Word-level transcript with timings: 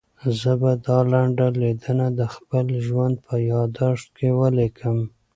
زه 0.39 0.51
به 0.61 0.71
دا 0.85 0.97
لنډه 1.11 1.47
لیدنه 1.61 2.07
د 2.19 2.21
خپل 2.35 2.65
ژوند 2.85 3.15
په 3.25 3.33
یادښت 3.51 4.07
کې 4.17 4.29
ولیکم. 4.39 4.97